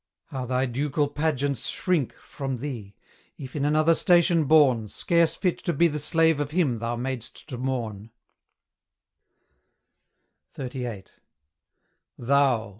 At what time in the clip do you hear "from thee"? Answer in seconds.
2.23-2.95